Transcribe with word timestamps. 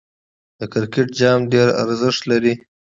د 0.59 0.61
کرکټ 0.73 1.07
جام 1.19 1.39
ډېر 1.53 1.67
ارزښت 1.83 2.21
لري. 2.31 2.53